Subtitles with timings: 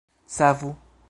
[0.31, 0.75] savu